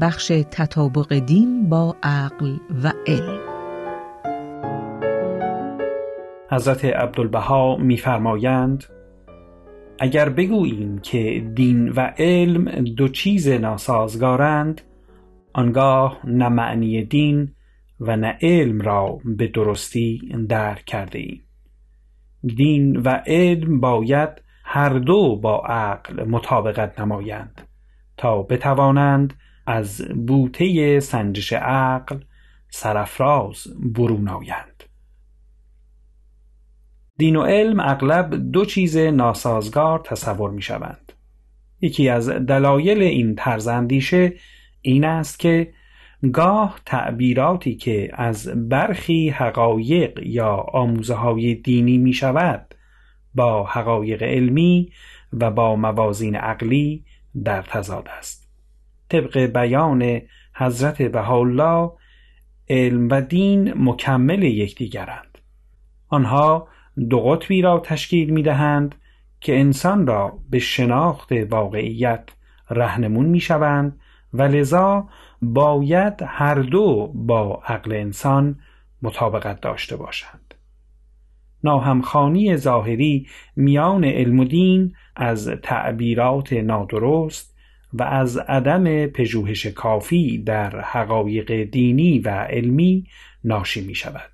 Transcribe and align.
بخش 0.00 0.32
تطابق 0.50 1.14
دین 1.18 1.68
با 1.68 1.96
عقل 2.02 2.56
و 2.84 2.92
علم. 3.06 3.40
حضرت 6.50 6.84
عبدالبها 6.84 7.76
میفرمایند 7.76 8.84
اگر 9.98 10.28
بگوییم 10.28 10.98
که 10.98 11.50
دین 11.54 11.88
و 11.88 12.00
علم 12.18 12.64
دو 12.84 13.08
چیز 13.08 13.48
ناسازگارند 13.48 14.80
آنگاه 15.52 16.20
نه 16.24 16.48
معنی 16.48 17.04
دین 17.04 17.54
و 18.00 18.16
نه 18.16 18.38
علم 18.42 18.80
را 18.80 19.18
به 19.24 19.46
درستی 19.46 20.34
درک 20.48 20.84
کرده 20.84 21.18
ایم 21.18 21.40
دین 22.56 22.96
و 22.96 23.08
علم 23.08 23.80
باید 23.80 24.30
هر 24.64 24.88
دو 24.88 25.36
با 25.36 25.62
عقل 25.66 26.24
مطابقت 26.24 27.00
نمایند 27.00 27.62
تا 28.16 28.42
بتوانند 28.42 29.34
از 29.66 30.02
بوته 30.26 31.00
سنجش 31.00 31.52
عقل 31.52 32.18
سرفراز 32.70 33.66
برون 33.94 34.28
آیند 34.28 34.84
دین 37.18 37.36
و 37.36 37.42
علم 37.42 37.80
اغلب 37.80 38.52
دو 38.52 38.64
چیز 38.64 38.96
ناسازگار 38.96 39.98
تصور 39.98 40.50
می 40.50 40.62
شوند. 40.62 41.12
یکی 41.80 42.08
از 42.08 42.28
دلایل 42.28 43.02
این 43.02 43.34
طرز 43.34 43.66
اندیشه 43.66 44.32
این 44.80 45.04
است 45.04 45.38
که 45.38 45.72
گاه 46.32 46.80
تعبیراتی 46.86 47.76
که 47.76 48.10
از 48.12 48.68
برخی 48.68 49.28
حقایق 49.28 50.18
یا 50.22 50.54
آموزه 50.54 51.14
های 51.14 51.54
دینی 51.54 51.98
می 51.98 52.12
شود 52.12 52.74
با 53.34 53.66
حقایق 53.66 54.22
علمی 54.22 54.92
و 55.32 55.50
با 55.50 55.76
موازین 55.76 56.36
عقلی 56.36 57.04
در 57.44 57.62
تضاد 57.62 58.08
است 58.18 58.43
طبق 59.08 59.38
بیان 59.38 60.20
حضرت 60.54 61.02
بهاءالله 61.02 61.92
علم 62.68 63.08
و 63.10 63.20
دین 63.20 63.74
مکمل 63.76 64.42
یکدیگرند. 64.42 65.38
آنها 66.08 66.68
دو 67.10 67.20
قطبی 67.20 67.62
را 67.62 67.80
تشکیل 67.80 68.30
می 68.30 68.42
دهند 68.42 68.94
که 69.40 69.60
انسان 69.60 70.06
را 70.06 70.38
به 70.50 70.58
شناخت 70.58 71.32
واقعیت 71.32 72.28
رهنمون 72.70 73.26
می 73.26 73.40
شوند 73.40 74.00
و 74.32 74.42
لذا 74.42 75.08
باید 75.42 76.14
هر 76.26 76.54
دو 76.54 77.12
با 77.14 77.62
عقل 77.66 77.92
انسان 77.92 78.58
مطابقت 79.02 79.60
داشته 79.60 79.96
باشند. 79.96 80.54
ناهمخانی 81.64 82.56
ظاهری 82.56 83.26
میان 83.56 84.04
علم 84.04 84.40
و 84.40 84.44
دین 84.44 84.94
از 85.16 85.48
تعبیرات 85.48 86.52
نادرست 86.52 87.53
و 87.94 88.02
از 88.02 88.36
عدم 88.36 89.06
پژوهش 89.06 89.66
کافی 89.66 90.38
در 90.38 90.80
حقایق 90.80 91.62
دینی 91.62 92.18
و 92.18 92.28
علمی 92.28 93.06
ناشی 93.44 93.86
می 93.86 93.94
شود 93.94 94.30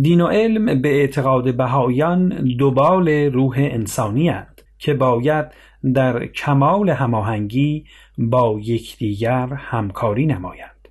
دین 0.00 0.20
و 0.20 0.26
علم 0.26 0.82
به 0.82 0.88
اعتقاد 0.88 1.56
بهایان 1.56 2.28
دوبال 2.58 3.08
روح 3.08 3.54
انسانی 3.58 4.28
هست 4.28 4.64
که 4.78 4.94
باید 4.94 5.46
در 5.94 6.26
کمال 6.26 6.90
هماهنگی 6.90 7.84
با 8.18 8.60
یکدیگر 8.62 9.46
همکاری 9.46 10.26
نمایند. 10.26 10.88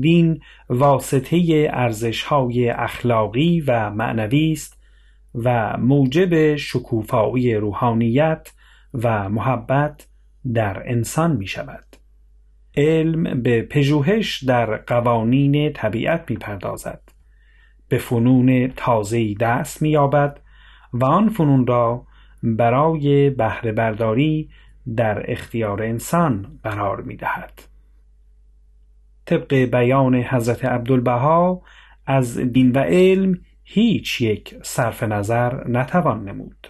دین 0.00 0.40
واسطه 0.68 1.68
ارزشهای 1.72 2.68
اخلاقی 2.68 3.60
و 3.60 3.90
معنوی 3.90 4.52
است 4.52 4.80
و 5.34 5.76
موجب 5.76 6.56
شکوفایی 6.56 7.54
روحانیت 7.54 8.52
و 8.94 9.28
محبت 9.28 10.06
در 10.54 10.82
انسان 10.90 11.36
می 11.36 11.46
شود 11.46 11.84
علم 12.76 13.42
به 13.42 13.62
پژوهش 13.62 14.44
در 14.44 14.76
قوانین 14.76 15.72
طبیعت 15.72 16.30
می 16.30 16.36
پردازد 16.36 17.00
به 17.88 17.98
فنون 17.98 18.72
تازه‌ای 18.76 19.34
دست 19.34 19.82
می 19.82 19.90
یابد 19.90 20.40
و 20.92 21.04
آن 21.04 21.28
فنون 21.28 21.66
را 21.66 22.06
برای 22.42 23.30
بهره 23.30 23.72
برداری 23.72 24.50
در 24.96 25.30
اختیار 25.32 25.82
انسان 25.82 26.58
قرار 26.62 27.00
می 27.00 27.16
دهد. 27.16 27.62
طبق 29.26 29.54
بیان 29.54 30.14
حضرت 30.14 30.64
عبدالبها 30.64 31.62
از 32.06 32.38
دین 32.38 32.72
و 32.72 32.78
علم 32.78 33.38
هیچ 33.64 34.20
یک 34.20 34.54
صرف 34.62 35.02
نظر 35.02 35.68
نتوان 35.68 36.24
نمود. 36.24 36.68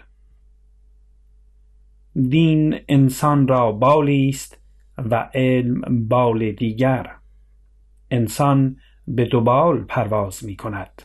دین 2.29 2.81
انسان 2.89 3.49
را 3.49 3.73
بالی 3.73 4.29
است 4.29 4.59
و 4.99 5.31
علم 5.35 6.09
بال 6.09 6.53
دیگر. 6.53 7.11
انسان 8.11 8.77
به 9.09 9.25
دو 9.25 9.41
بال 9.41 9.85
پرواز 9.85 10.45
می 10.45 10.57
کند. 10.57 11.03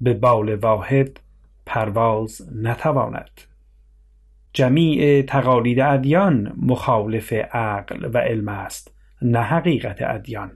به 0.00 0.14
بال 0.14 0.54
واحد 0.54 1.20
پرواز 1.66 2.48
نتواند. 2.54 3.40
جمیع 4.52 5.22
تقالید 5.22 5.80
ادیان 5.80 6.52
مخالف 6.62 7.32
عقل 7.32 8.10
و 8.14 8.18
علم 8.18 8.48
است 8.48 8.94
نه 9.22 9.40
حقیقت 9.40 10.02
ادیان. 10.02 10.50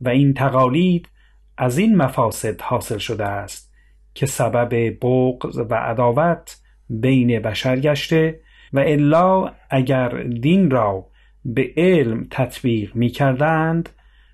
و 0.00 0.08
این 0.08 0.34
تقالید 0.34 1.08
از 1.56 1.78
این 1.78 1.96
مفاسد 1.96 2.60
حاصل 2.60 2.98
شده 2.98 3.26
است 3.26 3.72
که 4.14 4.26
سبب 4.26 4.98
بغض 5.02 5.58
و 5.70 5.74
عداوت 5.74 6.60
بین 6.90 7.40
بشر 7.40 7.80
گشته 7.80 8.40
و 8.72 8.78
الا 8.78 9.52
اگر 9.70 10.22
دین 10.22 10.70
را 10.70 11.06
به 11.44 11.72
علم 11.76 12.26
تطبیق 12.30 12.96
می 12.96 13.08
کردند 13.08 13.88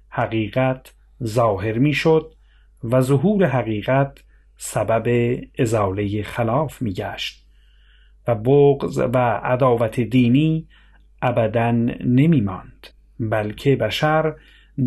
حقیقت 0.08 0.92
ظاهر 1.24 1.78
می 1.78 1.92
شد 1.92 2.34
و 2.84 3.00
ظهور 3.00 3.46
حقیقت 3.46 4.18
سبب 4.56 5.36
ازاله 5.58 6.22
خلاف 6.22 6.82
می 6.82 6.92
گشت 6.92 7.46
و 8.28 8.34
بغض 8.34 8.98
و 8.98 9.18
عداوت 9.42 10.00
دینی 10.00 10.68
ابدا 11.22 11.70
نمی 12.04 12.40
ماند 12.40 12.86
بلکه 13.20 13.76
بشر 13.76 14.34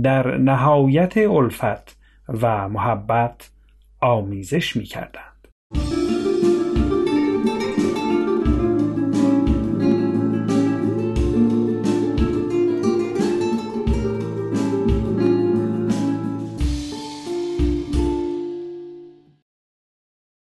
در 0.03 0.37
نهایت 0.37 1.17
الفت 1.17 1.97
و 2.27 2.69
محبت 2.69 3.49
آمیزش 3.99 4.75
می 4.75 4.83
کردن. 4.83 5.28